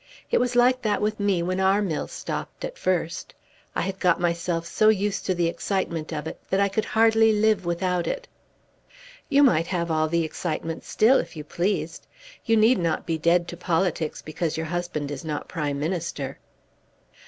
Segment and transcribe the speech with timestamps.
[0.31, 3.35] It was like that with me when our mill stopped at first.
[3.75, 7.31] I had got myself so used to the excitement of it, that I could hardly
[7.33, 8.27] live without it."
[9.29, 12.07] "You might have all the excitement still, if you pleased.
[12.45, 16.39] You need not be dead to politics because your husband is not Prime Minister."